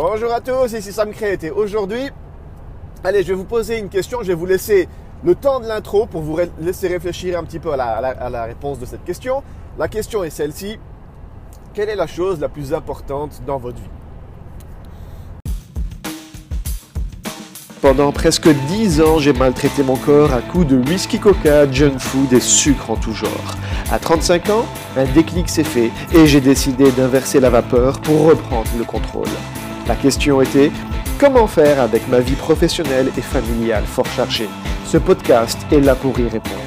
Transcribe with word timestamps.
Bonjour 0.00 0.32
à 0.32 0.40
tous, 0.40 0.74
ici 0.74 0.92
Sam 0.92 1.10
et 1.20 1.50
aujourd'hui, 1.50 2.08
allez, 3.02 3.24
je 3.24 3.30
vais 3.30 3.34
vous 3.34 3.42
poser 3.42 3.80
une 3.80 3.88
question, 3.88 4.20
je 4.22 4.28
vais 4.28 4.34
vous 4.34 4.46
laisser 4.46 4.88
le 5.24 5.34
temps 5.34 5.58
de 5.58 5.66
l'intro 5.66 6.06
pour 6.06 6.22
vous 6.22 6.38
laisser 6.60 6.86
réfléchir 6.86 7.36
un 7.36 7.42
petit 7.42 7.58
peu 7.58 7.72
à 7.72 7.76
la, 7.76 7.96
à 7.96 8.30
la 8.30 8.44
réponse 8.44 8.78
de 8.78 8.86
cette 8.86 9.02
question. 9.04 9.42
La 9.76 9.88
question 9.88 10.22
est 10.22 10.30
celle-ci, 10.30 10.78
quelle 11.74 11.88
est 11.88 11.96
la 11.96 12.06
chose 12.06 12.38
la 12.38 12.48
plus 12.48 12.74
importante 12.74 13.42
dans 13.44 13.58
votre 13.58 13.78
vie? 13.78 13.90
Pendant 17.80 18.12
presque 18.12 18.48
10 18.48 19.00
ans, 19.00 19.18
j'ai 19.18 19.32
maltraité 19.32 19.82
mon 19.82 19.96
corps 19.96 20.32
à 20.32 20.42
coups 20.42 20.68
de 20.68 20.76
whisky 20.76 21.18
coca, 21.18 21.68
junk 21.72 21.98
food 21.98 22.32
et 22.32 22.38
sucre 22.38 22.92
en 22.92 22.96
tout 22.96 23.14
genre. 23.14 23.56
À 23.90 23.98
35 23.98 24.50
ans, 24.50 24.64
un 24.96 25.06
déclic 25.06 25.48
s'est 25.48 25.64
fait 25.64 25.90
et 26.14 26.28
j'ai 26.28 26.40
décidé 26.40 26.92
d'inverser 26.92 27.40
la 27.40 27.50
vapeur 27.50 28.00
pour 28.00 28.26
reprendre 28.26 28.70
le 28.78 28.84
contrôle. 28.84 29.26
La 29.88 29.96
question 29.96 30.42
était 30.42 30.70
comment 31.18 31.46
faire 31.46 31.80
avec 31.80 32.06
ma 32.08 32.20
vie 32.20 32.34
professionnelle 32.34 33.10
et 33.16 33.22
familiale 33.22 33.84
fort 33.86 34.04
chargée 34.04 34.50
Ce 34.84 34.98
podcast 34.98 35.58
est 35.72 35.80
là 35.80 35.94
pour 35.94 36.20
y 36.20 36.28
répondre. 36.28 36.60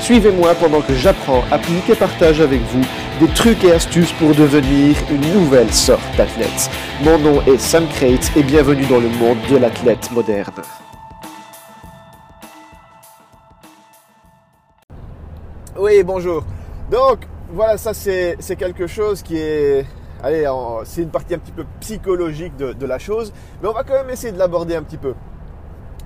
Suivez-moi 0.00 0.52
pendant 0.56 0.80
que 0.80 0.92
j'apprends, 0.92 1.44
applique 1.52 1.88
et 1.88 1.94
partage 1.94 2.40
avec 2.40 2.60
vous 2.72 2.84
des 3.20 3.32
trucs 3.34 3.62
et 3.62 3.70
astuces 3.70 4.10
pour 4.14 4.34
devenir 4.34 4.96
une 5.12 5.32
nouvelle 5.32 5.72
sorte 5.72 6.02
d'athlète. 6.16 6.68
Mon 7.04 7.18
nom 7.18 7.40
est 7.42 7.58
Sam 7.58 7.86
Crate 7.86 8.32
et 8.36 8.42
bienvenue 8.42 8.86
dans 8.86 8.98
le 8.98 9.10
monde 9.10 9.38
de 9.48 9.58
l'athlète 9.58 10.10
moderne. 10.10 10.62
Oui, 15.78 16.02
bonjour. 16.02 16.42
Donc, 16.90 17.28
voilà, 17.52 17.78
ça 17.78 17.94
c'est 17.94 18.56
quelque 18.58 18.88
chose 18.88 19.22
qui 19.22 19.36
est... 19.36 19.86
Allez, 20.22 20.48
c'est 20.84 21.02
une 21.02 21.10
partie 21.10 21.34
un 21.34 21.38
petit 21.38 21.52
peu 21.52 21.64
psychologique 21.80 22.56
de, 22.56 22.86
la 22.86 22.98
chose, 22.98 23.32
mais 23.62 23.68
on 23.68 23.72
va 23.72 23.84
quand 23.84 23.94
même 23.94 24.10
essayer 24.10 24.32
de 24.32 24.38
l'aborder 24.38 24.74
un 24.74 24.82
petit 24.82 24.96
peu. 24.96 25.14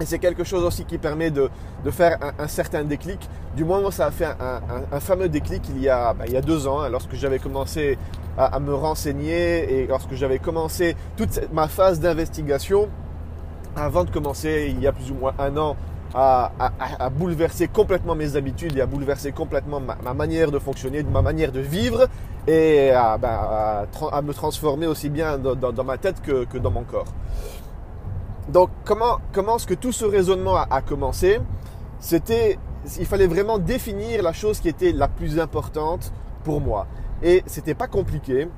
Et 0.00 0.06
c'est 0.06 0.18
quelque 0.18 0.44
chose 0.44 0.64
aussi 0.64 0.84
qui 0.84 0.98
permet 0.98 1.30
de, 1.30 1.50
faire 1.90 2.18
un, 2.38 2.48
certain 2.48 2.84
déclic. 2.84 3.28
Du 3.54 3.64
moins, 3.64 3.80
moi, 3.80 3.92
ça 3.92 4.06
a 4.06 4.10
fait 4.10 4.26
un, 4.26 5.00
fameux 5.00 5.28
déclic 5.28 5.62
il 5.68 5.80
y 5.82 5.88
a, 5.88 6.14
bah, 6.14 6.24
il 6.26 6.32
y 6.32 6.36
a 6.36 6.40
deux 6.40 6.66
ans, 6.66 6.80
hein, 6.80 6.88
lorsque 6.88 7.14
j'avais 7.14 7.38
commencé 7.38 7.98
à, 8.38 8.58
me 8.60 8.74
renseigner 8.74 9.80
et 9.80 9.86
lorsque 9.86 10.14
j'avais 10.14 10.38
commencé 10.38 10.96
toute 11.16 11.40
ma 11.52 11.68
phase 11.68 12.00
d'investigation, 12.00 12.88
avant 13.76 14.04
de 14.04 14.10
commencer, 14.10 14.72
il 14.74 14.82
y 14.82 14.86
a 14.86 14.92
plus 14.92 15.10
ou 15.10 15.14
moins 15.14 15.34
un 15.38 15.56
an, 15.56 15.76
à, 16.14 17.10
bouleverser 17.10 17.68
complètement 17.68 18.14
mes 18.14 18.36
habitudes 18.36 18.76
et 18.76 18.80
à 18.80 18.86
bouleverser 18.86 19.32
complètement 19.32 19.80
ma, 19.80 20.14
manière 20.14 20.50
de 20.50 20.58
fonctionner, 20.58 21.02
ma 21.02 21.22
manière 21.22 21.52
de 21.52 21.60
vivre 21.60 22.08
et 22.46 22.90
à, 22.90 23.18
bah, 23.18 23.86
me 24.22 24.32
transformer 24.32 24.86
aussi 24.86 25.08
bien 25.08 25.38
dans, 25.38 25.84
ma 25.84 25.98
tête 25.98 26.20
que 26.22 26.58
dans 26.58 26.70
mon 26.70 26.82
corps. 26.82 27.06
Donc, 28.50 28.70
comment, 28.84 29.18
comment 29.32 29.56
est-ce 29.56 29.66
que 29.66 29.74
tout 29.74 29.92
ce 29.92 30.04
raisonnement 30.04 30.56
a, 30.56 30.82
commencé? 30.82 31.40
C'était, 32.00 32.58
il 32.98 33.06
fallait 33.06 33.28
vraiment 33.28 33.58
définir 33.58 34.22
la 34.22 34.32
chose 34.32 34.58
qui 34.58 34.68
était 34.68 34.90
la 34.90 35.06
plus 35.06 35.38
importante 35.38 36.12
pour 36.42 36.60
moi. 36.60 36.88
Et 37.22 37.44
c'était 37.46 37.74
pas 37.74 37.86
compliqué. 37.86 38.48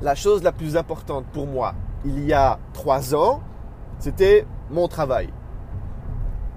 La 0.00 0.14
chose 0.14 0.44
la 0.44 0.52
plus 0.52 0.76
importante 0.76 1.24
pour 1.32 1.46
moi, 1.46 1.74
il 2.04 2.24
y 2.24 2.32
a 2.32 2.58
trois 2.72 3.14
ans, 3.14 3.40
c'était 3.98 4.46
mon 4.70 4.86
travail. 4.86 5.30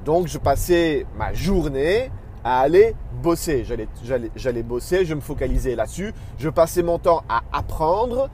Donc, 0.06 0.28
je 0.28 0.38
passais 0.38 1.06
ma 1.18 1.34
journée 1.34 2.12
à 2.44 2.60
aller 2.60 2.96
bosser. 3.22 3.66
J'allais, 3.66 4.64
bosser, 4.64 5.06
je 5.06 5.14
me 5.14 5.22
focalisais 5.22 5.76
là-dessus. 5.76 6.14
Je 6.38 6.50
passais 6.50 6.84
mon 6.84 7.00
temps 7.00 7.24
à 7.30 7.42
apprendre. 7.52 8.30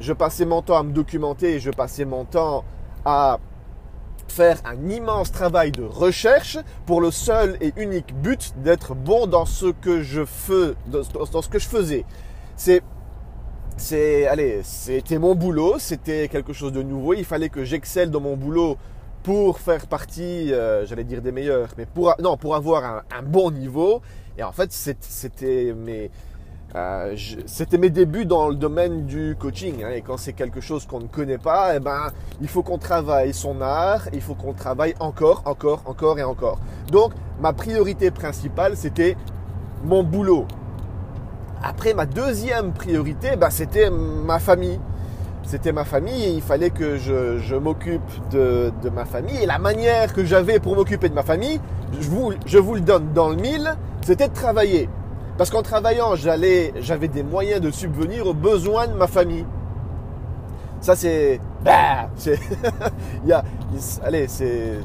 Je 0.00 0.12
passais 0.12 0.46
mon 0.46 0.62
temps 0.62 0.78
à 0.78 0.84
me 0.84 0.92
documenter 0.92 1.58
je 1.58 1.70
passais 1.70 2.04
mon 2.04 2.24
temps 2.24 2.64
à 3.04 3.40
faire 4.28 4.58
un 4.64 4.88
immense 4.88 5.32
travail 5.32 5.72
de 5.72 5.82
recherche 5.82 6.56
pour 6.86 7.00
le 7.00 7.10
seul 7.10 7.56
et 7.60 7.72
unique 7.76 8.14
but 8.14 8.54
d'être 8.58 8.94
bon 8.94 9.26
dans 9.26 9.44
ce 9.44 9.66
que 9.66 10.02
je 10.02 10.24
fais, 10.24 10.74
dans 10.86 11.42
ce 11.42 11.48
que 11.48 11.58
je 11.58 11.66
faisais. 11.66 12.04
C'est 12.54 12.82
c'est 13.76 14.26
allez, 14.26 14.60
c'était 14.64 15.18
mon 15.18 15.34
boulot, 15.34 15.76
c'était 15.78 16.28
quelque 16.28 16.52
chose 16.52 16.72
de 16.72 16.82
nouveau, 16.82 17.14
il 17.14 17.24
fallait 17.24 17.48
que 17.48 17.64
j'excelle 17.64 18.10
dans 18.10 18.20
mon 18.20 18.36
boulot 18.36 18.76
pour 19.28 19.58
faire 19.58 19.86
partie, 19.88 20.54
euh, 20.54 20.86
j'allais 20.86 21.04
dire 21.04 21.20
des 21.20 21.32
meilleurs, 21.32 21.68
mais 21.76 21.84
pour 21.84 22.14
non, 22.18 22.38
pour 22.38 22.54
avoir 22.54 23.04
un, 23.14 23.22
bon 23.22 23.50
niveau 23.50 24.00
et 24.38 24.42
en 24.42 24.52
fait, 24.52 24.72
c'était 24.72 25.74
mes 25.76 26.10
euh, 26.74 27.14
mes 27.78 27.90
débuts 27.90 28.24
dans 28.24 28.48
le 28.48 28.54
domaine 28.54 29.04
du 29.04 29.36
coaching. 29.38 29.84
Hein, 29.84 29.90
et 29.90 30.00
quand 30.00 30.16
c'est 30.16 30.32
quelque 30.32 30.62
chose 30.62 30.86
qu'on 30.86 31.00
ne 31.00 31.08
connaît 31.08 31.36
pas, 31.36 31.76
eh 31.76 31.78
ben, 31.78 32.10
il 32.40 32.48
faut 32.48 32.62
qu'on 32.62 32.78
travaille 32.78 33.34
son 33.34 33.60
art, 33.60 34.08
il 34.14 34.22
faut 34.22 34.34
qu'on 34.34 34.54
travaille 34.54 34.94
encore, 34.98 35.42
encore, 35.44 35.82
encore 35.84 36.18
et 36.18 36.24
encore. 36.24 36.58
Donc, 36.90 37.12
ma 37.38 37.52
priorité 37.52 38.10
principale, 38.10 38.78
c'était 38.78 39.14
mon 39.84 40.04
boulot. 40.04 40.46
Après, 41.62 41.92
ma 41.92 42.06
deuxième 42.06 42.72
priorité, 42.72 43.36
bah, 43.36 43.50
c'était 43.50 43.90
ma 43.90 44.38
famille. 44.38 44.80
C'était 45.48 45.72
ma 45.72 45.86
famille 45.86 46.24
et 46.24 46.32
il 46.32 46.42
fallait 46.42 46.68
que 46.68 46.98
je, 46.98 47.54
m'occupe 47.54 48.02
de, 48.30 48.70
ma 48.92 49.06
famille. 49.06 49.38
Et 49.42 49.46
la 49.46 49.58
manière 49.58 50.12
que 50.12 50.22
j'avais 50.22 50.60
pour 50.60 50.76
m'occuper 50.76 51.08
de 51.08 51.14
ma 51.14 51.22
famille, 51.22 51.58
je 51.98 52.58
vous, 52.58 52.74
le 52.74 52.80
donne 52.82 53.14
dans 53.14 53.30
le 53.30 53.36
mille, 53.36 53.74
c'était 54.02 54.28
de 54.28 54.34
travailler. 54.34 54.90
Parce 55.38 55.48
qu'en 55.48 55.62
travaillant, 55.62 56.16
j'avais 56.16 57.08
des 57.08 57.22
moyens 57.22 57.62
de 57.62 57.70
subvenir 57.70 58.26
aux 58.26 58.34
besoins 58.34 58.88
de 58.88 58.92
ma 58.92 59.06
famille. 59.06 59.46
Ça, 60.82 60.94
c'est. 60.94 61.40
Bah, 61.64 62.10
y 63.26 63.32
a, 63.32 63.42
allez. 64.04 64.28
C'est 64.28 64.82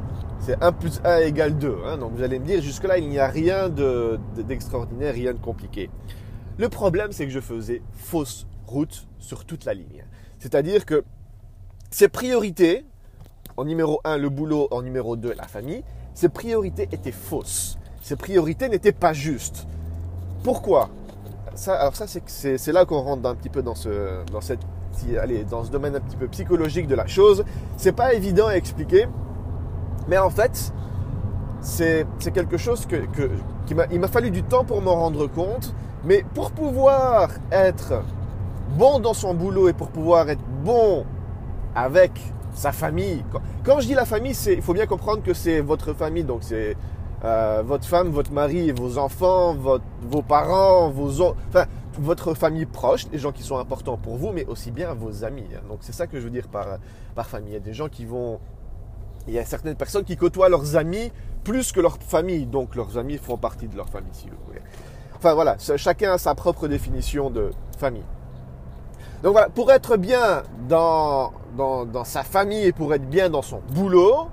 1 0.61 0.71
plus 0.71 1.01
1 1.03 1.17
égale 1.17 1.57
2. 1.57 1.75
Hein. 1.85 1.97
donc 1.97 2.13
vous 2.15 2.23
allez 2.23 2.39
me 2.39 2.45
dire, 2.45 2.61
jusque-là, 2.61 2.99
il 2.99 3.09
n'y 3.09 3.19
a 3.19 3.27
rien 3.27 3.67
de, 3.67 4.17
d'extraordinaire, 4.37 5.13
rien 5.13 5.33
de 5.33 5.39
compliqué. 5.39 5.89
Le 6.57 6.69
problème, 6.69 7.11
c'est 7.11 7.25
que 7.25 7.33
je 7.33 7.41
faisais 7.41 7.81
fausse 7.91 8.47
route 8.65 9.07
sur 9.19 9.43
toute 9.43 9.65
la 9.65 9.73
ligne. 9.73 10.05
C'est-à-dire 10.43 10.85
que 10.85 11.05
ces 11.89 12.09
priorités, 12.09 12.85
en 13.55 13.63
numéro 13.63 14.01
1, 14.03 14.17
le 14.17 14.27
boulot, 14.27 14.67
en 14.71 14.81
numéro 14.81 15.15
2, 15.15 15.35
la 15.37 15.47
famille, 15.47 15.85
ces 16.13 16.27
priorités 16.27 16.89
étaient 16.91 17.13
fausses. 17.13 17.77
Ces 18.01 18.17
priorités 18.17 18.67
n'étaient 18.67 18.91
pas 18.91 19.13
justes. 19.13 19.65
Pourquoi? 20.43 20.89
Ça, 21.55 21.75
Alors 21.75 21.95
ça, 21.95 22.07
c'est 22.07 22.71
là 22.73 22.83
qu'on 22.83 22.99
rentre 22.99 23.25
un 23.25 23.35
petit 23.35 23.47
peu 23.47 23.61
dans 23.61 23.73
ce, 23.73 24.25
dans 24.33 24.41
cette, 24.41 24.59
allez, 25.17 25.45
dans 25.45 25.63
ce 25.63 25.71
domaine 25.71 25.95
un 25.95 26.01
petit 26.01 26.17
peu 26.17 26.27
psychologique 26.27 26.87
de 26.87 26.95
la 26.95 27.07
chose. 27.07 27.45
C'est 27.77 27.93
pas 27.93 28.13
évident 28.13 28.47
à 28.47 28.55
expliquer, 28.55 29.07
mais 30.09 30.17
en 30.17 30.29
fait, 30.29 30.73
c'est 31.61 32.05
quelque 32.33 32.57
chose 32.57 32.85
que, 32.85 32.97
qui 33.65 33.75
il 33.91 33.99
m'a 34.01 34.07
fallu 34.09 34.29
du 34.29 34.43
temps 34.43 34.65
pour 34.65 34.81
m'en 34.81 34.95
rendre 34.95 35.25
compte. 35.27 35.73
Mais 36.03 36.25
pour 36.33 36.51
pouvoir 36.51 37.29
être 37.49 38.03
bon 38.69 38.99
dans 38.99 39.13
son 39.13 39.33
boulot 39.33 39.69
et 39.69 39.73
pour 39.73 39.89
pouvoir 39.89 40.29
être 40.29 40.43
bon 40.63 41.05
avec 41.75 42.11
sa 42.53 42.71
famille. 42.71 43.23
Quand 43.63 43.79
je 43.79 43.87
dis 43.87 43.93
la 43.93 44.05
famille, 44.05 44.35
il 44.47 44.61
faut 44.61 44.73
bien 44.73 44.85
comprendre 44.85 45.23
que 45.23 45.33
c'est 45.33 45.61
votre 45.61 45.93
famille, 45.93 46.23
donc 46.23 46.39
c'est 46.41 46.75
euh, 47.23 47.63
votre 47.65 47.85
femme, 47.85 48.09
votre 48.09 48.31
mari, 48.31 48.71
vos 48.71 48.97
enfants, 48.97 49.55
vos 49.55 50.21
parents, 50.21 50.89
vos, 50.89 51.21
enfin, 51.21 51.65
votre 51.97 52.33
famille 52.33 52.65
proche, 52.65 53.05
les 53.11 53.19
gens 53.19 53.31
qui 53.31 53.43
sont 53.43 53.57
importants 53.57 53.97
pour 53.97 54.17
vous, 54.17 54.31
mais 54.31 54.45
aussi 54.45 54.71
bien 54.71 54.93
vos 54.93 55.23
amis. 55.23 55.47
Hein. 55.55 55.61
Donc 55.69 55.79
c'est 55.81 55.93
ça 55.93 56.07
que 56.07 56.19
je 56.19 56.25
veux 56.25 56.29
dire 56.29 56.47
par, 56.47 56.79
par 57.15 57.27
famille. 57.27 57.51
Il 57.51 57.53
y 57.53 57.57
a 57.57 57.61
des 57.61 57.73
gens 57.73 57.89
qui 57.89 58.05
vont... 58.05 58.39
Il 59.25 59.33
y 59.33 59.39
a 59.39 59.45
certaines 59.45 59.75
personnes 59.75 60.03
qui 60.03 60.17
côtoient 60.17 60.49
leurs 60.49 60.75
amis 60.75 61.11
plus 61.45 61.71
que 61.71 61.79
leur 61.79 61.97
famille. 61.97 62.45
Donc 62.45 62.75
leurs 62.75 62.97
amis 62.97 63.17
font 63.17 63.37
partie 63.37 63.67
de 63.67 63.77
leur 63.77 63.87
famille, 63.87 64.13
si 64.13 64.27
vous 64.27 64.35
voulez. 64.45 64.61
Enfin 65.15 65.33
voilà, 65.33 65.55
chacun 65.77 66.13
a 66.13 66.17
sa 66.17 66.35
propre 66.35 66.67
définition 66.67 67.29
de 67.29 67.51
famille. 67.77 68.03
Donc 69.23 69.31
voilà, 69.31 69.49
pour 69.49 69.71
être 69.71 69.95
bien 69.95 70.43
dans, 70.67 71.31
dans, 71.55 71.85
dans 71.85 72.03
sa 72.03 72.23
famille 72.23 72.65
et 72.65 72.73
pour 72.73 72.93
être 72.93 73.09
bien 73.09 73.29
dans 73.29 73.41
son 73.41 73.61
boulot, 73.73 74.27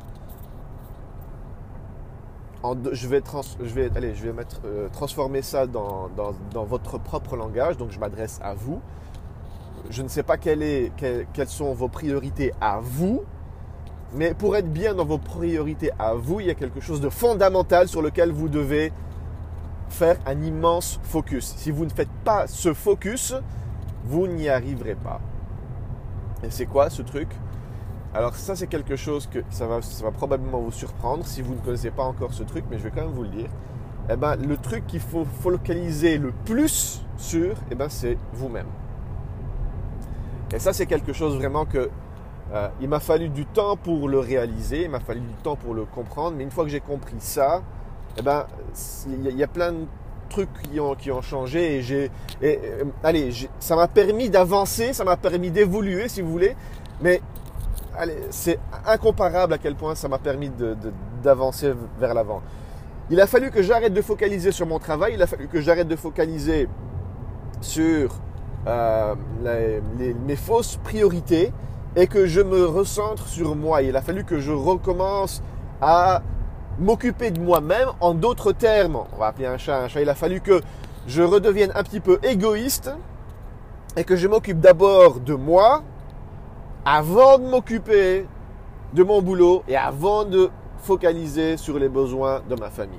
je 2.93 3.09
vais, 3.09 3.23
je 3.63 3.75
vais, 3.75 3.91
allez, 3.97 4.15
je 4.15 4.25
vais 4.25 4.33
mettre, 4.33 4.61
euh, 4.65 4.89
transformer 4.93 5.43
ça 5.43 5.67
dans, 5.67 6.11
votre 6.53 6.99
propre 6.99 7.37
langage. 7.37 7.77
Donc, 7.77 7.91
je 7.91 7.99
m'adresse 7.99 8.39
à 8.43 8.55
vous. 8.55 8.81
Je 9.89 10.03
ne 10.03 10.09
sais 10.09 10.23
pas 10.23 10.37
est, 10.45 10.93
quelles 11.33 11.49
sont 11.49 11.73
vos 11.73 11.89
priorités 11.89 12.53
à 12.61 12.81
vous, 12.81 13.23
mais 14.13 14.35
pour 14.35 14.57
être 14.57 14.71
bien 14.71 14.95
dans 14.95 15.05
vos 15.05 15.19
priorités 15.19 15.91
à 15.99 16.15
vous, 16.15 16.41
il 16.41 16.47
y 16.47 16.51
a 16.51 16.55
quelque 16.55 16.81
chose 16.81 17.01
de 17.01 17.09
fondamental 17.09 17.89
sur 17.89 18.03
lequel 18.03 18.31
vous 18.31 18.49
devez 18.49 18.93
faire 19.89 20.17
un 20.27 20.41
immense 20.43 21.01
focus. 21.03 21.55
Si 21.57 21.71
vous 21.71 21.85
ne 21.85 21.91
faites 21.91 22.11
pas 22.25 22.47
ce 22.47 22.73
focus, 22.73 23.35
vous 24.05 24.27
n'y 24.27 24.49
arriverez 24.49 24.95
pas. 24.95 25.21
Et 26.43 26.51
c'est 26.51 26.67
quoi 26.67 26.91
ce 26.91 27.03
truc? 27.03 27.29
Alors 28.15 28.35
ça 28.35 28.57
c'est 28.57 28.67
quelque 28.67 28.97
chose 28.97 29.27
que 29.27 29.41
ça 29.51 29.67
va, 29.67 29.83
ça 29.83 30.05
va 30.05 30.11
probablement 30.11 30.59
vous 30.61 30.73
surprendre 30.73 31.27
si 31.27 31.43
vous 31.43 31.55
ne 31.55 31.61
connaissez 31.61 31.91
pas 31.91 32.03
encore 32.05 32.33
ce 32.35 32.43
truc, 32.43 32.65
mais 32.71 32.79
je 32.79 32.85
vais 32.85 32.91
quand 32.91 33.03
même 33.03 33.13
vous 33.13 33.23
le 33.23 33.29
dire. 33.29 33.49
Eh 34.09 34.17
ben, 34.17 34.37
le 34.37 34.57
truc 34.57 34.87
qu'il 34.87 35.01
faut 35.01 35.25
focaliser 35.25 36.19
le 36.19 36.33
plus 36.45 37.05
sur, 37.17 37.55
eh 37.71 37.75
ben, 37.75 37.89
c'est 37.89 38.19
vous-même. 38.33 38.67
Et 40.53 40.59
ça 40.59 40.73
c'est 40.73 40.87
quelque 40.87 41.13
chose 41.13 41.37
vraiment 41.37 41.65
que 41.65 41.91
Euh, 42.53 42.69
il 42.81 42.89
m'a 42.89 42.99
fallu 42.99 43.29
du 43.29 43.47
temps 43.47 43.77
pour 43.77 44.09
le 44.09 44.19
réaliser, 44.19 44.83
il 44.83 44.91
m'a 44.91 44.99
fallu 44.99 45.21
du 45.21 45.35
temps 45.45 45.55
pour 45.55 45.73
le 45.73 45.85
comprendre, 45.85 46.37
mais 46.37 46.43
une 46.43 46.51
fois 46.51 46.65
que 46.65 46.71
j'ai 46.71 46.81
compris 46.81 47.21
ça, 47.21 47.63
eh 48.19 48.23
ben, 48.23 48.47
il 49.07 49.37
y, 49.37 49.45
a 49.45 49.47
plein 49.47 49.71
de 49.73 49.87
trucs 50.31 50.49
qui 50.63 50.81
ont, 50.81 50.95
qui 50.95 51.11
ont 51.11 51.21
changé 51.21 51.77
et 51.77 51.83
j'ai, 51.83 52.11
euh, 52.43 52.85
allez, 53.05 53.31
ça 53.59 53.77
m'a 53.77 53.89
permis 53.89 54.31
d'avancer, 54.31 54.95
ça 54.95 55.05
m'a 55.05 55.19
permis 55.19 55.51
d'évoluer, 55.51 56.09
si 56.09 56.23
vous 56.23 56.31
voulez, 56.31 56.57
mais 57.03 57.21
allez, 57.99 58.17
c'est 58.31 58.59
incomparable 58.87 59.53
à 59.53 59.59
quel 59.59 59.75
point 59.75 59.95
ça 59.95 60.09
m'a 60.09 60.19
permis 60.19 60.51
d'avancer 61.23 61.75
vers 61.99 62.15
l'avant. 62.15 62.41
Il 63.11 63.21
a 63.21 63.27
fallu 63.27 63.51
que 63.51 63.63
j'arrête 63.63 63.93
de 63.93 64.03
focaliser 64.03 64.53
sur 64.53 64.67
mon 64.67 64.79
travail, 64.79 65.15
il 65.15 65.23
a 65.23 65.27
fallu 65.27 65.49
que 65.49 65.61
j'arrête 65.61 65.89
de 65.89 65.97
focaliser 65.97 66.69
sur 67.61 68.15
euh, 68.67 69.15
mes 70.27 70.37
fausses 70.37 70.79
priorités 70.85 71.53
et 71.97 72.07
que 72.07 72.27
je 72.27 72.41
me 72.41 72.65
recentre 72.67 73.27
sur 73.27 73.57
moi. 73.57 73.83
Il 73.83 73.97
a 73.97 74.03
fallu 74.03 74.25
que 74.25 74.39
je 74.39 74.53
recommence 74.53 75.43
à 75.81 76.23
m'occuper 76.81 77.31
de 77.31 77.41
moi-même. 77.41 77.89
En 78.01 78.15
d'autres 78.15 78.53
termes, 78.53 79.05
on 79.13 79.17
va 79.19 79.29
appeler 79.29 79.47
un 79.47 79.59
chat 79.59 79.79
un 79.79 79.89
chat, 79.89 80.01
il 80.01 80.09
a 80.09 80.15
fallu 80.15 80.41
que 80.41 80.61
je 81.07 81.23
redevienne 81.23 81.73
un 81.75 81.83
petit 81.83 82.01
peu 82.01 82.19
égoïste 82.23 82.91
et 83.97 84.05
que 84.05 84.17
je 84.17 84.27
m'occupe 84.29 84.61
d'abord 84.61 85.21
de 85.21 85.35
moi 85.35 85.83
avant 86.85 87.39
de 87.39 87.45
m'occuper 87.45 88.27
de 88.95 89.03
mon 89.03 89.23
boulot 89.23 89.63
et 89.69 89.77
avant 89.77 90.25
de 90.25 90.51
focaliser 90.79 91.57
sur 91.57 91.79
les 91.79 91.89
besoins 91.89 92.43
de 92.49 92.55
ma 92.55 92.71
famille. 92.71 92.99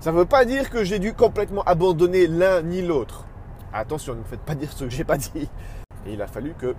Ça 0.00 0.12
ne 0.12 0.18
veut 0.18 0.26
pas 0.26 0.44
dire 0.44 0.68
que 0.68 0.84
j'ai 0.84 0.98
dû 0.98 1.14
complètement 1.14 1.62
abandonner 1.62 2.26
l'un 2.26 2.62
ni 2.62 2.82
l'autre. 2.82 3.24
Attention, 3.72 4.14
ne 4.14 4.18
me 4.18 4.24
faites 4.24 4.40
pas 4.40 4.54
dire 4.54 4.70
ce 4.70 4.84
que 4.84 4.90
j'ai 4.90 5.04
pas 5.04 5.16
dit. 5.16 5.48
Et 6.06 6.12
il 6.12 6.22
a 6.22 6.26
fallu 6.26 6.54
que 6.58 6.74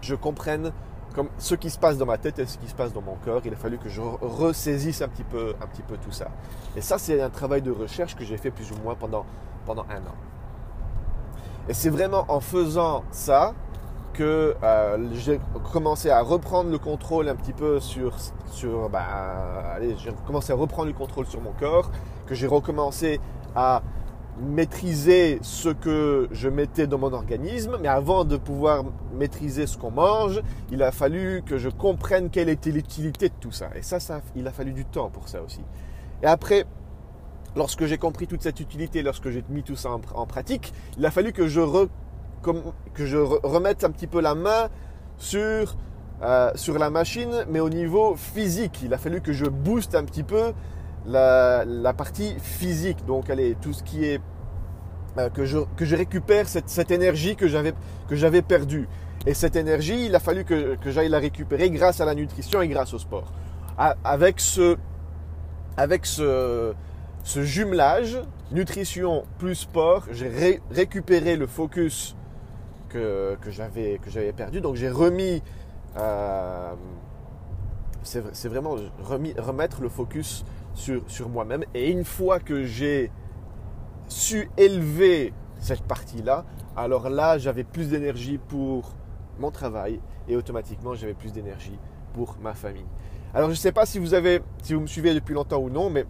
je 0.00 0.14
comprenne 0.14 0.72
comme 1.14 1.28
ce 1.38 1.54
qui 1.54 1.70
se 1.70 1.78
passe 1.78 1.98
dans 1.98 2.06
ma 2.06 2.18
tête 2.18 2.38
et 2.38 2.46
ce 2.46 2.58
qui 2.58 2.68
se 2.68 2.74
passe 2.74 2.92
dans 2.92 3.02
mon 3.02 3.16
cœur. 3.16 3.40
Il 3.44 3.52
a 3.52 3.56
fallu 3.56 3.78
que 3.78 3.88
je 3.88 4.00
ressaisisse 4.00 5.02
un 5.02 5.08
petit 5.08 5.24
peu, 5.24 5.54
un 5.60 5.66
petit 5.66 5.82
peu 5.82 5.96
tout 5.96 6.12
ça. 6.12 6.28
Et 6.76 6.80
ça, 6.80 6.98
c'est 6.98 7.20
un 7.20 7.30
travail 7.30 7.62
de 7.62 7.70
recherche 7.70 8.14
que 8.16 8.24
j'ai 8.24 8.36
fait 8.36 8.50
plus 8.50 8.70
ou 8.72 8.76
moins 8.82 8.94
pendant, 8.94 9.24
pendant 9.66 9.84
un 9.90 9.98
an. 9.98 10.14
Et 11.68 11.74
c'est 11.74 11.90
vraiment 11.90 12.24
en 12.28 12.40
faisant 12.40 13.04
ça 13.10 13.54
que 14.12 14.56
euh, 14.62 15.08
j'ai 15.14 15.40
commencé 15.72 16.10
à 16.10 16.20
reprendre 16.20 16.70
le 16.70 16.78
contrôle 16.78 17.28
un 17.28 17.36
petit 17.36 17.52
peu 17.52 17.80
sur, 17.80 18.16
sur 18.50 18.88
bah, 18.88 19.04
allez, 19.74 19.96
j'ai 19.98 20.10
commencé 20.26 20.52
à 20.52 20.56
reprendre 20.56 20.88
le 20.88 20.94
contrôle 20.94 21.26
sur 21.26 21.40
mon 21.40 21.52
corps, 21.52 21.90
que 22.26 22.34
j'ai 22.34 22.46
recommencé 22.46 23.20
à 23.54 23.82
maîtriser 24.40 25.38
ce 25.42 25.68
que 25.68 26.28
je 26.32 26.48
mettais 26.48 26.86
dans 26.86 26.98
mon 26.98 27.12
organisme, 27.12 27.78
mais 27.80 27.88
avant 27.88 28.24
de 28.24 28.36
pouvoir 28.36 28.84
maîtriser 29.14 29.66
ce 29.66 29.76
qu'on 29.76 29.90
mange, 29.90 30.40
il 30.70 30.82
a 30.82 30.92
fallu 30.92 31.42
que 31.44 31.58
je 31.58 31.68
comprenne 31.68 32.30
quelle 32.30 32.48
était 32.48 32.70
l'utilité 32.70 33.28
de 33.28 33.34
tout 33.40 33.52
ça. 33.52 33.70
Et 33.74 33.82
ça, 33.82 34.00
ça, 34.00 34.20
il 34.36 34.46
a 34.46 34.50
fallu 34.50 34.72
du 34.72 34.84
temps 34.84 35.10
pour 35.10 35.28
ça 35.28 35.42
aussi. 35.42 35.60
Et 36.22 36.26
après, 36.26 36.64
lorsque 37.56 37.84
j'ai 37.86 37.98
compris 37.98 38.26
toute 38.26 38.42
cette 38.42 38.60
utilité, 38.60 39.02
lorsque 39.02 39.30
j'ai 39.30 39.44
mis 39.48 39.62
tout 39.62 39.76
ça 39.76 39.90
en, 40.14 40.26
pratique, 40.26 40.72
il 40.98 41.04
a 41.04 41.10
fallu 41.10 41.32
que 41.32 41.46
je, 41.46 41.60
remette 42.40 43.84
un 43.84 43.90
petit 43.90 44.06
peu 44.06 44.20
la 44.20 44.34
main 44.34 44.68
sur, 45.18 45.76
euh, 46.22 46.50
sur 46.54 46.78
la 46.78 46.90
machine, 46.90 47.44
mais 47.48 47.60
au 47.60 47.68
niveau 47.68 48.14
physique. 48.16 48.80
Il 48.82 48.94
a 48.94 48.98
fallu 48.98 49.20
que 49.20 49.32
je 49.32 49.46
booste 49.46 49.94
un 49.94 50.04
petit 50.04 50.22
peu 50.22 50.52
la, 51.06 51.94
partie 51.96 52.34
physique. 52.40 53.04
Donc, 53.06 53.30
allez, 53.30 53.56
tout 53.60 53.72
ce 53.72 53.82
qui 53.82 54.04
est 54.04 54.20
euh, 55.18 55.28
que, 55.28 55.44
je, 55.44 55.58
que 55.76 55.84
je 55.84 55.96
récupère 55.96 56.48
cette, 56.48 56.68
cette 56.68 56.90
énergie 56.90 57.36
que 57.36 57.48
j'avais, 57.48 57.74
que 58.08 58.16
j'avais 58.16 58.42
perdue. 58.42 58.88
Et 59.26 59.34
cette 59.34 59.56
énergie, 59.56 60.06
il 60.06 60.14
a 60.14 60.20
fallu 60.20 60.44
que, 60.44 60.76
que 60.76 60.90
j'aille 60.90 61.08
la 61.08 61.18
récupérer 61.18 61.70
grâce 61.70 62.00
à 62.00 62.04
la 62.04 62.14
nutrition 62.14 62.62
et 62.62 62.68
grâce 62.68 62.94
au 62.94 62.98
sport. 62.98 63.32
avec 63.76 64.40
ce, 64.40 64.76
avec 65.76 66.06
ce, 66.06 66.74
ce 67.22 67.42
jumelage, 67.42 68.18
nutrition 68.52 69.24
plus 69.38 69.54
sport, 69.54 70.04
j'ai 70.10 70.60
récupéré 70.70 71.36
le 71.36 71.46
focus 71.46 72.16
que, 72.88 73.36
que, 73.40 73.50
j'avais, 73.50 73.98
que 74.02 74.10
j'avais 74.10 74.32
perdu. 74.32 74.60
Donc 74.60 74.76
j'ai 74.76 74.90
remis, 74.90 75.42
euh, 75.96 76.72
c'est, 78.02 78.48
vraiment 78.48 78.76
remis, 79.02 79.34
remettre 79.38 79.80
le 79.80 79.88
focus 79.88 80.44
sur, 80.74 81.02
sur 81.08 81.28
moi-même. 81.28 81.64
Et 81.74 81.90
une 81.90 82.04
fois 82.04 82.40
que 82.40 82.64
j'ai 82.64 83.10
su 84.08 84.50
élever 84.56 85.32
cette 85.58 85.82
partie-là, 85.82 86.44
alors 86.76 87.08
là, 87.08 87.38
j'avais 87.38 87.64
plus 87.64 87.90
d'énergie 87.90 88.38
pour 88.38 88.92
mon 89.38 89.50
travail 89.50 90.00
et 90.28 90.36
automatiquement, 90.36 90.94
j'avais 90.94 91.14
plus 91.14 91.32
d'énergie 91.32 91.78
pour 92.14 92.36
ma 92.40 92.54
famille. 92.54 92.86
Alors, 93.34 93.48
je 93.48 93.54
ne 93.54 93.58
sais 93.58 93.72
pas 93.72 93.86
si 93.86 93.98
vous, 93.98 94.14
avez, 94.14 94.40
si 94.62 94.74
vous 94.74 94.80
me 94.80 94.86
suivez 94.86 95.14
depuis 95.14 95.34
longtemps 95.34 95.58
ou 95.58 95.70
non, 95.70 95.90
mais 95.90 96.04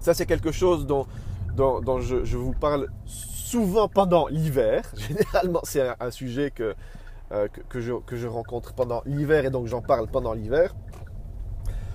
ça, 0.00 0.14
c'est 0.14 0.26
quelque 0.26 0.50
chose 0.50 0.86
dont, 0.86 1.06
dont, 1.54 2.00
je, 2.00 2.36
vous 2.36 2.52
parle 2.52 2.88
souvent 3.04 3.88
pendant 3.88 4.26
l'hiver. 4.26 4.82
Généralement, 4.96 5.60
c'est 5.62 5.88
un, 6.00 6.10
sujet 6.10 6.50
que, 6.50 6.74
euh, 7.30 7.46
que, 7.68 7.80
je, 7.80 7.92
que 8.06 8.16
je 8.16 8.26
rencontre 8.26 8.74
pendant 8.74 9.02
l'hiver 9.06 9.44
et 9.44 9.50
donc 9.50 9.66
j'en 9.66 9.82
parle 9.82 10.08
pendant 10.08 10.32
l'hiver. 10.32 10.74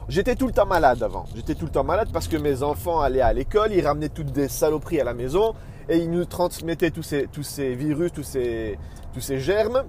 J'étais 0.10 0.36
tout 0.36 0.48
le 0.48 0.54
temps 0.54 0.66
malade 0.66 1.04
avant. 1.04 1.26
J'étais 1.36 1.54
tout 1.54 1.66
le 1.66 1.72
temps 1.72 1.84
malade 1.84 2.08
parce 2.14 2.30
que 2.30 2.38
mes 2.38 2.64
enfants 2.64 3.02
allaient 3.02 3.22
à 3.22 3.34
l'école, 3.34 3.74
ils 3.74 3.86
ramenaient 3.86 4.08
toutes 4.08 4.32
des 4.32 4.48
saloperies 4.48 5.02
à 5.02 5.04
la 5.04 5.14
maison 5.14 5.54
et 5.90 5.98
ils 5.98 6.10
nous 6.10 6.24
transmettaient 6.24 6.92
tous 6.92 7.04
ces, 7.04 7.28
tous 7.28 7.44
ces 7.44 7.76
virus, 7.76 8.14
tous 8.14 8.24
ces, 8.24 8.80
tous 9.14 9.20
ces 9.20 9.40
germes. 9.40 9.84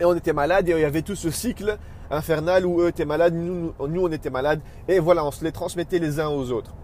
Et 0.00 0.06
on 0.06 0.14
était 0.14 0.32
malade 0.32 0.66
et 0.68 0.72
il 0.72 0.78
y 0.78 0.84
avait 0.84 1.02
tout 1.02 1.14
ce 1.14 1.30
cycle 1.30 1.76
infernal 2.10 2.64
où 2.64 2.80
eux 2.80 2.88
étaient 2.88 3.04
malades, 3.04 3.34
nous, 3.34 3.74
on 3.78 4.12
était 4.12 4.30
malades. 4.30 4.60
Et 4.88 4.98
voilà, 4.98 5.26
on 5.26 5.30
se 5.30 5.44
les 5.44 5.52
transmettait 5.52 5.98
les 5.98 6.20
uns 6.20 6.28
aux 6.28 6.50
autres. 6.50 6.74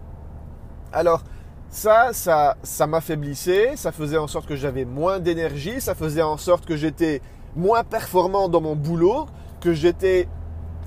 Alors, 0.93 1.23
ça, 1.71 2.09
ça, 2.13 2.57
ça 2.61 2.85
m'affaiblissait, 2.85 3.75
ça 3.75 3.91
faisait 3.91 4.17
en 4.17 4.27
sorte 4.27 4.45
que 4.45 4.55
j'avais 4.55 4.85
moins 4.85 5.19
d'énergie, 5.19 5.81
ça 5.81 5.95
faisait 5.95 6.21
en 6.21 6.37
sorte 6.37 6.65
que 6.65 6.75
j'étais 6.75 7.21
moins 7.55 7.83
performant 7.83 8.49
dans 8.49 8.61
mon 8.61 8.75
boulot, 8.75 9.25
que 9.61 9.73
j'étais, 9.73 10.27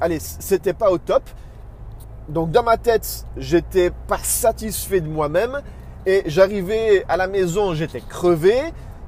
allez, 0.00 0.20
c'était 0.20 0.72
pas 0.72 0.92
au 0.92 0.98
top. 0.98 1.24
Donc 2.28 2.50
dans 2.50 2.62
ma 2.62 2.76
tête, 2.76 3.26
j'étais 3.36 3.90
pas 3.90 4.18
satisfait 4.18 5.00
de 5.00 5.08
moi-même 5.08 5.62
et 6.04 6.22
j'arrivais 6.26 7.04
à 7.08 7.16
la 7.16 7.26
maison, 7.26 7.74
j'étais 7.74 8.02
crevé, 8.02 8.54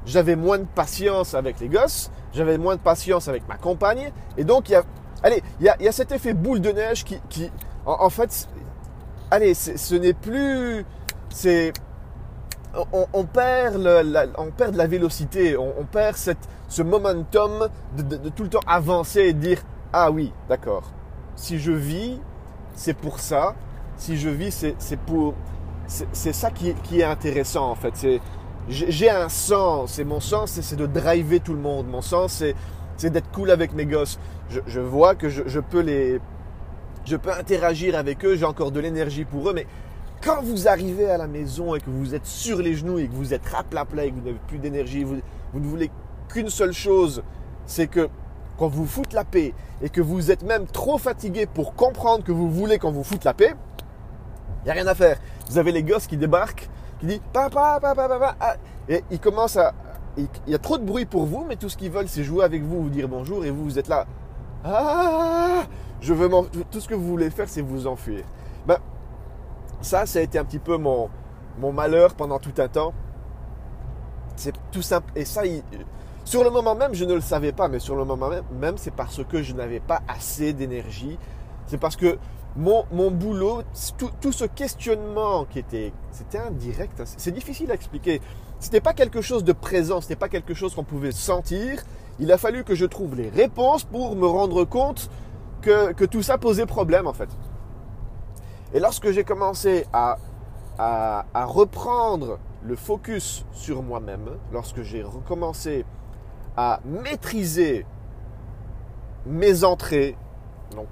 j'avais 0.05 0.35
moins 0.35 0.57
de 0.57 0.65
patience 0.65 1.35
avec 1.35 1.59
les 1.59 1.67
gosses, 1.67 2.09
j'avais 2.33 2.57
moins 2.57 2.75
de 2.75 2.81
patience 2.81 3.27
avec 3.27 3.47
ma 3.47 3.57
compagne 3.57 4.11
et 4.37 4.43
donc 4.43 4.69
il 4.69 4.73
y 4.73 4.75
a, 4.75 4.83
allez, 5.21 5.43
il 5.59 5.65
y 5.65 5.87
a, 5.87 5.91
cet 5.91 6.11
effet 6.11 6.33
boule 6.33 6.61
de 6.61 6.71
neige 6.71 7.03
qui, 7.03 7.19
qui 7.29 7.51
en, 7.85 8.09
fait, 8.09 8.47
allez, 9.29 9.53
ce 9.53 9.95
n'est 9.95 10.13
plus, 10.13 10.83
c'est, 11.29 11.73
on, 12.91 13.25
perd 13.25 13.75
on 14.37 14.51
perd 14.51 14.73
de 14.73 14.77
la 14.77 14.87
vélocité, 14.87 15.57
on, 15.57 15.85
perd 15.91 16.15
cette, 16.17 16.49
ce 16.69 16.81
momentum 16.81 17.67
de, 17.97 18.15
de 18.17 18.29
tout 18.29 18.43
le 18.43 18.49
temps 18.49 18.61
avancer 18.65 19.21
et 19.21 19.33
dire 19.33 19.61
ah 19.93 20.09
oui, 20.09 20.33
d'accord, 20.49 20.91
si 21.35 21.59
je 21.59 21.71
vis 21.71 22.19
c'est 22.81 22.95
pour 22.95 23.19
ça. 23.19 23.53
Si 23.95 24.17
je 24.17 24.29
vis, 24.29 24.65
c'est 24.79 24.99
pour. 24.99 25.35
C'est 25.87 26.33
ça 26.33 26.49
qui, 26.51 26.99
est 26.99 27.03
intéressant 27.03 27.69
en 27.69 27.75
fait. 27.75 27.93
J'ai 28.69 29.09
un 29.09 29.29
sens 29.29 29.99
et 29.99 30.03
mon 30.03 30.19
sens 30.19 30.59
c'est 30.61 30.75
de 30.75 30.87
driver 30.87 31.39
tout 31.39 31.53
le 31.53 31.59
monde. 31.59 31.87
Mon 31.87 32.01
sens 32.01 32.43
c'est 32.97 33.09
d'être 33.09 33.29
cool 33.31 33.51
avec 33.51 33.73
mes 33.73 33.85
gosses. 33.85 34.19
Je, 34.49 34.79
vois 34.79 35.13
que 35.13 35.29
je, 35.29 35.59
peux 35.59 35.81
les. 35.81 36.19
Je 37.05 37.17
peux 37.17 37.31
interagir 37.31 37.95
avec 37.95 38.25
eux, 38.25 38.35
j'ai 38.35 38.45
encore 38.45 38.71
de 38.71 38.79
l'énergie 38.79 39.25
pour 39.25 39.49
eux, 39.49 39.53
mais 39.53 39.67
quand 40.23 40.41
vous 40.41 40.67
arrivez 40.67 41.09
à 41.09 41.17
la 41.17 41.27
maison 41.27 41.75
et 41.75 41.79
que 41.79 41.89
vous 41.89 42.15
êtes 42.15 42.25
sur 42.25 42.59
les 42.59 42.73
genoux 42.73 42.97
et 42.97 43.07
que 43.07 43.13
vous 43.13 43.33
êtes 43.33 43.45
rapla 43.45 44.05
et 44.05 44.09
que 44.09 44.15
vous 44.15 44.25
n'avez 44.25 44.39
plus 44.47 44.57
d'énergie, 44.57 45.03
vous 45.03 45.19
ne 45.53 45.67
voulez 45.67 45.91
qu'une 46.29 46.49
seule 46.49 46.73
chose, 46.73 47.21
c'est 47.65 47.87
que 47.87 48.09
quand 48.57 48.67
vous 48.67 48.85
foutez 48.85 49.15
la 49.15 49.23
paix 49.23 49.53
et 49.81 49.89
que 49.89 50.01
vous 50.01 50.31
êtes 50.31 50.43
même 50.43 50.65
trop 50.67 50.97
fatigué 50.97 51.45
pour 51.45 51.75
comprendre 51.75 52.23
que 52.23 52.31
vous 52.31 52.49
voulez 52.49 52.77
qu'on 52.77 52.91
vous 52.91 53.03
foute 53.03 53.23
la 53.23 53.33
paix, 53.33 53.55
il 54.61 54.65
n'y 54.65 54.71
a 54.71 54.73
rien 54.73 54.87
à 54.87 54.95
faire. 54.95 55.17
Vous 55.49 55.57
avez 55.57 55.71
les 55.71 55.83
gosses 55.83 56.07
qui 56.07 56.17
débarquent, 56.17 56.69
qui 56.99 57.07
disent 57.07 57.21
papa, 57.33 57.79
papa, 57.81 58.07
papa, 58.07 58.35
ah. 58.39 58.55
et 58.87 59.03
ils 59.11 59.19
commencent 59.19 59.57
à. 59.57 59.73
Il 60.17 60.27
y 60.47 60.55
a 60.55 60.59
trop 60.59 60.77
de 60.77 60.83
bruit 60.83 61.05
pour 61.05 61.25
vous, 61.25 61.45
mais 61.47 61.55
tout 61.55 61.69
ce 61.69 61.77
qu'ils 61.77 61.89
veulent, 61.89 62.09
c'est 62.09 62.23
jouer 62.23 62.43
avec 62.43 62.63
vous, 62.63 62.83
vous 62.83 62.89
dire 62.89 63.07
bonjour, 63.07 63.45
et 63.45 63.49
vous, 63.49 63.63
vous 63.63 63.79
êtes 63.79 63.87
là. 63.87 64.05
Ah, 64.63 65.63
je 66.01 66.13
veux 66.13 66.29
tout 66.69 66.79
ce 66.79 66.87
que 66.87 66.93
vous 66.93 67.07
voulez 67.07 67.29
faire, 67.29 67.47
c'est 67.47 67.61
vous 67.61 67.87
enfuir. 67.87 68.25
Ben, 68.67 68.77
ça, 69.81 70.05
ça 70.05 70.19
a 70.19 70.21
été 70.21 70.37
un 70.37 70.43
petit 70.43 70.59
peu 70.59 70.77
mon, 70.77 71.09
mon 71.59 71.71
malheur 71.71 72.13
pendant 72.13 72.39
tout 72.39 72.53
un 72.57 72.67
temps. 72.67 72.93
C'est 74.35 74.53
tout 74.71 74.81
simple. 74.81 75.11
Et 75.15 75.25
ça, 75.25 75.45
il, 75.45 75.63
sur 76.23 76.43
le 76.43 76.49
moment 76.49 76.75
même, 76.75 76.93
je 76.93 77.05
ne 77.05 77.13
le 77.13 77.21
savais 77.21 77.51
pas, 77.51 77.67
mais 77.67 77.79
sur 77.79 77.95
le 77.95 78.05
moment 78.05 78.29
même, 78.51 78.77
c'est 78.77 78.93
parce 78.93 79.23
que 79.23 79.41
je 79.41 79.53
n'avais 79.53 79.79
pas 79.79 80.01
assez 80.07 80.53
d'énergie. 80.53 81.17
C'est 81.67 81.79
parce 81.79 81.95
que 81.95 82.17
mon, 82.55 82.85
mon 82.91 83.11
boulot, 83.11 83.63
tout, 83.97 84.31
ce 84.31 84.45
questionnement 84.45 85.45
qui 85.45 85.59
était, 85.59 85.93
c'était 86.11 86.37
indirect, 86.37 86.99
hein, 86.99 87.03
c'est 87.05 87.31
difficile 87.31 87.71
à 87.71 87.75
expliquer. 87.75 88.21
C'était 88.59 88.81
pas 88.81 88.93
quelque 88.93 89.21
chose 89.21 89.43
de 89.43 89.53
présent, 89.53 90.01
c'était 90.01 90.15
pas 90.15 90.29
quelque 90.29 90.53
chose 90.53 90.75
qu'on 90.75 90.83
pouvait 90.83 91.11
sentir. 91.11 91.81
Il 92.19 92.31
a 92.31 92.37
fallu 92.37 92.63
que 92.63 92.75
je 92.75 92.85
trouve 92.85 93.15
les 93.15 93.29
réponses 93.29 93.83
pour 93.83 94.15
me 94.15 94.27
rendre 94.27 94.65
compte 94.65 95.09
que, 95.61 95.93
que 95.93 96.05
tout 96.05 96.21
ça 96.21 96.37
posait 96.37 96.65
problème 96.65 97.07
en 97.07 97.13
fait. 97.13 97.29
Et 98.73 98.79
lorsque 98.79 99.11
j'ai 99.11 99.23
commencé 99.23 99.85
à, 99.91 100.17
à, 100.77 101.25
à, 101.33 101.45
reprendre 101.45 102.37
le 102.63 102.75
focus 102.75 103.45
sur 103.53 103.81
moi-même, 103.81 104.29
lorsque 104.53 104.81
j'ai 104.83 105.03
recommencé 105.03 105.85
à 106.57 106.79
maîtriser 106.85 107.85
mes 109.25 109.63
entrées, 109.63 110.15
donc 110.75 110.87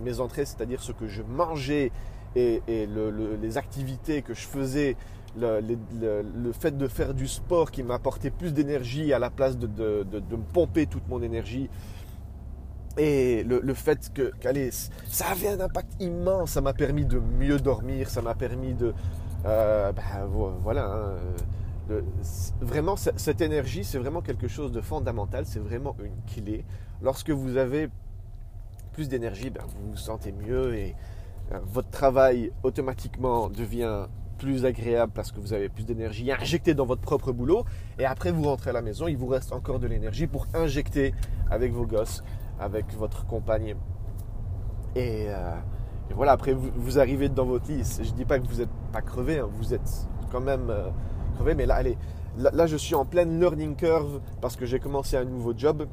mes 0.00 0.20
entrées, 0.20 0.44
c'est-à-dire 0.44 0.82
ce 0.82 0.92
que 0.92 1.06
je 1.06 1.22
mangeais 1.22 1.90
et, 2.34 2.62
et 2.68 2.86
le, 2.86 3.10
le, 3.10 3.36
les 3.36 3.56
activités 3.56 4.22
que 4.22 4.34
je 4.34 4.46
faisais, 4.46 4.96
le, 5.38 6.52
fait 6.52 6.76
de 6.76 6.88
faire 6.88 7.14
du 7.14 7.28
sport 7.28 7.70
qui 7.70 7.82
m'apportait 7.82 8.30
plus 8.30 8.52
d'énergie 8.52 9.12
à 9.12 9.18
la 9.18 9.30
place 9.30 9.58
de, 9.58 9.66
me 9.66 10.52
pomper 10.52 10.86
toute 10.86 11.08
mon 11.08 11.22
énergie. 11.22 11.68
Et 12.98 13.44
le, 13.44 13.74
fait 13.74 14.10
que, 14.14 14.32
allez, 14.44 14.70
ça 14.70 15.26
avait 15.30 15.48
un 15.48 15.60
impact 15.60 16.00
immense, 16.00 16.52
ça 16.52 16.60
m'a 16.62 16.72
permis 16.72 17.04
de 17.04 17.18
mieux 17.18 17.58
dormir, 17.58 18.08
ça 18.08 18.22
m'a 18.22 18.34
permis 18.34 18.74
de... 18.74 18.94
Euh, 19.44 19.92
ben, 19.92 20.02
voilà, 20.62 20.86
hein, 20.86 21.16
de, 21.88 22.04
vraiment, 22.60 22.96
cette 22.96 23.40
énergie, 23.40 23.84
c'est 23.84 23.98
vraiment 23.98 24.22
quelque 24.22 24.48
chose 24.48 24.72
de 24.72 24.80
fondamental, 24.80 25.46
c'est 25.46 25.60
vraiment 25.60 25.96
une 26.02 26.16
clé. 26.26 26.64
Lorsque 27.02 27.30
vous 27.30 27.56
avez 27.56 27.88
plus 28.92 29.08
d'énergie, 29.08 29.50
ben, 29.50 29.62
vous 29.66 29.90
vous 29.90 29.96
sentez 29.96 30.32
mieux 30.32 30.74
et 30.74 30.96
euh, 31.52 31.58
votre 31.64 31.90
travail 31.90 32.50
automatiquement 32.62 33.48
devient 33.48 34.06
plus 34.38 34.64
agréable 34.64 35.12
parce 35.14 35.32
que 35.32 35.40
vous 35.40 35.52
avez 35.52 35.68
plus 35.68 35.84
d'énergie 35.84 36.30
injectée 36.32 36.74
dans 36.74 36.86
votre 36.86 37.02
propre 37.02 37.32
boulot. 37.32 37.64
Et 37.98 38.04
après, 38.04 38.32
vous 38.32 38.42
rentrez 38.42 38.70
à 38.70 38.72
la 38.72 38.82
maison, 38.82 39.06
il 39.06 39.16
vous 39.16 39.26
reste 39.26 39.52
encore 39.52 39.78
de 39.78 39.86
l'énergie 39.86 40.26
pour 40.26 40.46
injecter 40.54 41.14
avec 41.50 41.72
vos 41.72 41.86
gosses, 41.86 42.22
avec 42.58 42.92
votre 42.94 43.26
compagne. 43.26 43.76
Et, 44.94 45.26
euh, 45.28 45.54
voilà, 46.14 46.32
après, 46.32 46.54
vous, 46.54 46.98
arrivez 46.98 47.28
dans 47.28 47.44
votre 47.44 47.70
lit. 47.70 47.82
Je 47.84 48.10
ne 48.10 48.16
dis 48.16 48.24
pas 48.24 48.38
que 48.38 48.46
vous 48.46 48.58
n'êtes 48.58 48.70
pas 48.92 49.02
crevé, 49.02 49.38
hein, 49.38 49.48
vous 49.50 49.74
êtes 49.74 50.08
quand 50.30 50.40
même 50.40 50.70
euh, 50.70 50.88
Mais 51.44 51.66
là, 51.66 51.76
allez, 51.76 51.96
là, 52.38 52.66
je 52.66 52.76
suis 52.76 52.94
en 52.94 53.04
pleine 53.04 53.40
learning 53.40 53.76
curve 53.76 54.20
parce 54.40 54.56
que 54.56 54.66
j'ai 54.66 54.78
commencé 54.78 55.16
un 55.16 55.24
nouveau 55.24 55.54
job. 55.56 55.86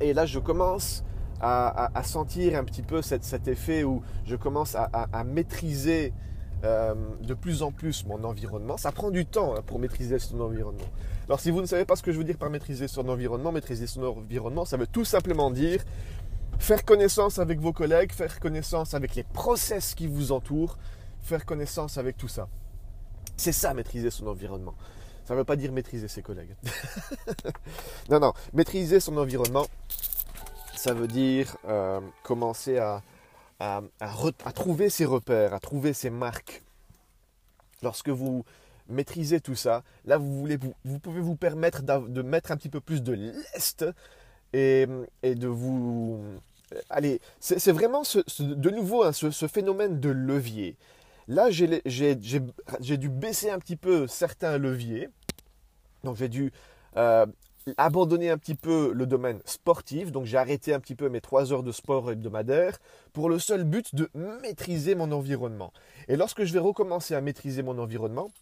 Et 0.00 0.12
là, 0.12 0.26
je 0.26 0.38
commence 0.38 1.04
à, 1.40 1.90
sentir 2.04 2.58
un 2.58 2.64
petit 2.64 2.82
peu 2.82 3.02
cet, 3.02 3.48
effet 3.48 3.82
où 3.84 4.02
je 4.26 4.36
commence 4.36 4.74
à, 4.74 4.84
à 5.12 5.24
maîtriser 5.24 6.12
euh, 6.62 6.94
de 7.22 7.32
plus 7.32 7.62
en 7.62 7.72
plus 7.72 8.04
mon 8.04 8.22
environnement. 8.22 8.76
Ça 8.76 8.92
prend 8.92 9.10
du 9.10 9.24
temps 9.24 9.54
hein, 9.56 9.62
pour 9.66 9.78
maîtriser 9.78 10.18
son 10.18 10.38
environnement. 10.42 10.84
Alors 11.26 11.40
si 11.40 11.50
vous 11.50 11.62
ne 11.62 11.66
savez 11.66 11.86
pas 11.86 11.96
ce 11.96 12.02
que 12.02 12.12
je 12.12 12.18
veux 12.18 12.24
dire 12.24 12.36
par 12.36 12.50
maîtriser 12.50 12.86
son 12.86 13.08
environnement, 13.08 13.50
maîtriser 13.50 13.86
son 13.86 14.02
environnement, 14.02 14.66
ça 14.66 14.76
veut 14.76 14.86
tout 14.86 15.06
simplement 15.06 15.50
dire 15.50 15.82
faire 16.58 16.84
connaissance 16.84 17.38
avec 17.38 17.60
vos 17.60 17.72
collègues, 17.72 18.12
faire 18.12 18.38
connaissance 18.40 18.92
avec 18.92 19.14
les 19.14 19.22
process 19.22 19.94
qui 19.94 20.06
vous 20.06 20.32
entourent, 20.32 20.76
faire 21.22 21.46
connaissance 21.46 21.96
avec 21.96 22.18
tout 22.18 22.28
ça. 22.28 22.46
C'est 23.40 23.52
ça, 23.52 23.72
maîtriser 23.72 24.10
son 24.10 24.26
environnement. 24.26 24.74
Ça 25.24 25.32
ne 25.32 25.38
veut 25.38 25.44
pas 25.44 25.56
dire 25.56 25.72
maîtriser 25.72 26.08
ses 26.08 26.20
collègues. 26.20 26.54
non, 28.10 28.20
non, 28.20 28.34
maîtriser 28.52 29.00
son 29.00 29.16
environnement, 29.16 29.66
ça 30.76 30.92
veut 30.92 31.08
dire 31.08 31.56
euh, 31.66 32.00
commencer 32.22 32.76
à, 32.76 33.02
trouver 34.54 34.90
ses 34.90 35.06
repères, 35.06 35.54
à 35.54 35.58
trouver 35.58 35.94
ses 35.94 36.10
marques. 36.10 36.62
Lorsque 37.82 38.10
vous 38.10 38.44
maîtrisez 38.90 39.40
tout 39.40 39.54
ça, 39.54 39.84
là 40.04 40.18
vous, 40.18 40.46
pouvez 41.02 41.20
vous 41.20 41.36
permettre 41.36 41.80
de 41.82 42.20
mettre 42.20 42.52
un 42.52 42.58
petit 42.58 42.68
peu 42.68 42.80
plus 42.80 43.02
de 43.02 43.14
lest 43.14 43.86
et, 44.52 44.86
de 45.22 45.48
vous... 45.48 46.22
Allez, 46.90 47.22
c'est 47.40 47.72
vraiment 47.72 48.02
de 48.38 48.70
nouveau 48.70 49.02
hein, 49.02 49.12
ce, 49.12 49.46
phénomène 49.46 49.98
de 49.98 50.10
levier. 50.10 50.76
Là, 51.30 51.48
j'ai 51.48 52.16
dû 52.16 53.08
baisser 53.08 53.50
un 53.50 53.60
petit 53.60 53.76
peu 53.76 54.08
certains 54.08 54.58
leviers. 54.58 55.08
Donc 56.02 56.16
j'ai 56.16 56.28
dû 56.28 56.50
euh, 56.96 57.24
abandonner 57.76 58.30
un 58.30 58.36
petit 58.36 58.56
peu 58.56 58.92
le 58.92 59.06
domaine 59.06 59.40
sportif, 59.44 60.10
donc 60.10 60.24
j'ai 60.24 60.38
arrêté 60.38 60.74
un 60.74 60.80
petit 60.80 60.96
peu 60.96 61.08
mes 61.08 61.20
trois 61.20 61.52
heures 61.52 61.62
de 61.62 61.70
sport 61.70 62.10
hebdomadaire 62.10 62.78
pour 63.12 63.28
le 63.28 63.38
seul 63.38 63.62
but 63.62 63.94
de 63.94 64.10
maîtriser 64.42 64.96
mon 64.96 65.12
environnement. 65.12 65.72
Et 66.08 66.16
lorsque 66.16 66.42
je 66.42 66.52
vais 66.52 66.58
recommencer 66.58 67.14
à 67.14 67.20
maîtriser 67.20 67.62
mon 67.62 67.78
environnement, 67.78 68.32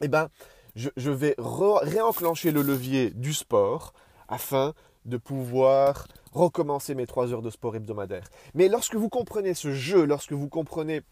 eh 0.00 0.06
ben, 0.06 0.28
je, 0.76 1.10
vais 1.10 1.34
réenclencher 1.36 2.52
le 2.52 2.62
levier 2.62 3.10
du 3.10 3.34
sport 3.34 3.92
afin 4.28 4.72
de 5.04 5.16
pouvoir 5.16 6.06
recommencer 6.30 6.94
mes 6.94 7.08
trois 7.08 7.32
heures 7.32 7.42
de 7.42 7.50
sport 7.50 7.74
hebdomadaire. 7.74 8.28
Mais 8.54 8.68
lorsque 8.68 8.94
vous 8.94 9.08
comprenez 9.08 9.54
ce 9.54 9.72
jeu, 9.72 10.04
lorsque 10.04 10.32
vous 10.32 10.48
comprenez 10.48 11.02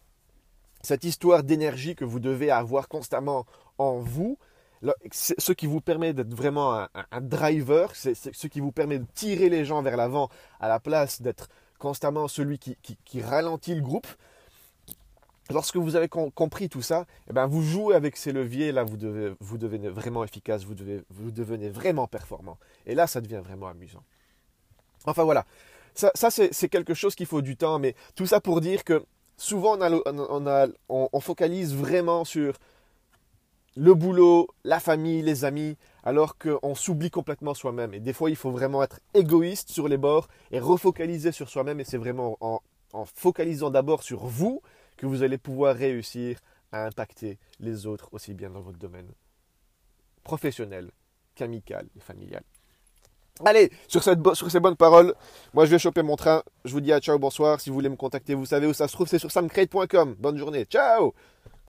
cette 0.87 1.03
histoire 1.03 1.43
d'énergie 1.43 1.95
que 1.95 2.05
vous 2.05 2.21
devez 2.21 2.49
avoir 2.49 2.87
constamment 2.87 3.45
en 3.77 3.97
vous, 3.97 4.37
ce 5.11 5.51
qui 5.51 5.67
vous 5.67 5.81
permet 5.81 6.13
d'être 6.13 6.33
vraiment 6.33 6.87
un, 7.11 7.21
driver, 7.21 7.93
c'est 7.93 8.15
ce 8.15 8.47
qui 8.47 8.61
vous 8.61 8.71
permet 8.71 8.97
de 8.97 9.05
tirer 9.13 9.49
les 9.49 9.65
gens 9.65 9.81
vers 9.81 9.97
l'avant 9.97 10.29
à 10.61 10.69
la 10.69 10.79
place 10.79 11.21
d'être 11.21 11.49
constamment 11.77 12.29
celui 12.29 12.57
qui, 12.57 13.21
ralentit 13.21 13.75
le 13.75 13.81
groupe. 13.81 14.07
Lorsque 15.49 15.75
vous 15.75 15.97
avez 15.97 16.07
compris 16.07 16.69
tout 16.69 16.81
ça, 16.81 17.05
eh 17.29 17.33
ben 17.33 17.47
vous 17.47 17.63
jouez 17.63 17.95
avec 17.95 18.15
ces 18.15 18.31
leviers, 18.31 18.71
là 18.71 18.85
vous, 18.85 18.97
devez, 18.97 19.33
vous 19.41 19.57
devenez 19.57 19.89
vraiment 19.89 20.23
efficace, 20.23 20.63
vous, 20.63 20.75
devez, 20.75 21.03
vous 21.09 21.31
devenez 21.31 21.69
vraiment 21.69 22.07
performant. 22.07 22.57
Et 22.85 22.95
là, 22.95 23.07
ça 23.07 23.19
devient 23.19 23.41
vraiment 23.43 23.67
amusant. 23.67 24.03
Enfin 25.05 25.23
voilà, 25.23 25.45
ça, 25.95 26.29
c'est 26.29 26.69
quelque 26.69 26.93
chose 26.93 27.15
qu'il 27.15 27.25
faut 27.25 27.41
du 27.41 27.57
temps, 27.57 27.77
mais 27.77 27.93
tout 28.15 28.25
ça 28.25 28.39
pour 28.39 28.61
dire 28.61 28.85
que 28.85 29.03
souvent 29.37 29.77
on 30.89 31.19
focalise 31.19 31.75
vraiment 31.75 32.25
sur 32.25 32.57
le 33.77 33.93
boulot, 33.93 34.47
la 34.63 34.79
famille, 34.79 35.21
les 35.21 35.45
amis, 35.45 35.77
alors 36.03 36.37
qu'on 36.37 36.73
s'oublie 36.73 37.11
complètement 37.11 37.53
soi-même. 37.53 37.93
Et 37.93 37.99
des 37.99 38.11
fois, 38.11 38.31
il 38.31 38.35
faut 38.35 38.49
vraiment 38.49 38.81
être 38.81 38.99
égoïste 39.13 39.69
sur 39.69 39.87
les 39.87 39.97
bords 39.97 40.27
et 40.51 40.59
refocaliser 40.59 41.31
sur 41.31 41.47
soi-même. 41.47 41.79
Et 41.79 41.83
c'est 41.83 41.97
vraiment 41.97 42.37
en, 42.41 42.59
focalisant 43.13 43.69
d'abord 43.69 44.01
sur 44.01 44.25
vous 44.25 44.61
que 44.97 45.05
vous 45.05 45.21
allez 45.21 45.37
pouvoir 45.37 45.75
réussir 45.75 46.39
à 46.71 46.85
impacter 46.85 47.37
les 47.59 47.85
autres 47.85 48.09
aussi 48.13 48.33
bien 48.33 48.49
dans 48.49 48.61
votre 48.61 48.79
domaine 48.79 49.11
professionnel 50.23 50.89
qu'amical 51.35 51.87
et 51.95 51.99
familial. 51.99 52.43
Allez, 53.45 53.71
sur, 53.87 54.03
ces 54.03 54.59
bonnes 54.59 54.75
paroles, 54.75 55.13
moi 55.53 55.65
je 55.65 55.71
vais 55.71 55.79
choper 55.79 56.01
mon 56.03 56.15
train. 56.15 56.43
Je 56.65 56.71
vous 56.71 56.81
dis 56.81 56.91
à 56.91 56.99
ciao, 56.99 57.19
bonsoir. 57.19 57.59
Si 57.61 57.69
vous 57.69 57.75
voulez 57.75 57.89
me 57.89 57.95
contacter, 57.95 58.33
vous 58.33 58.45
savez 58.45 58.67
où 58.67 58.73
ça 58.73 58.87
se 58.87 58.93
trouve, 58.93 59.07
c'est 59.07 59.19
sur 59.19 59.31
samcrate.com. 59.31 60.15
Bonne 60.19 60.37
journée, 60.37 60.65
ciao 60.65 61.13